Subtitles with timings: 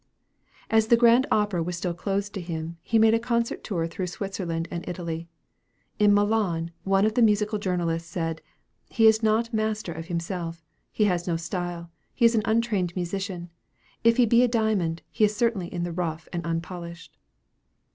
[0.71, 4.07] As the Grand Opera was still closed to him, he made a concert tour through
[4.07, 5.29] Switzerland and Italy.
[5.99, 8.41] In Milan, one of the musical journals said,
[8.89, 13.51] "He is not master of himself; he has no style; he is an untrained musician.
[14.03, 17.15] If he be a diamond, he is certainly in the rough and unpolished."